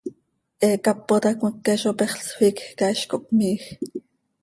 He 0.63 0.69
cápota 0.85 1.29
cmeque 1.39 1.73
zo 1.81 1.91
pexl, 1.99 2.19
sficj 2.29 2.63
cah, 2.77 2.91
hiz 2.93 3.01
cohpmiij. 3.11 3.61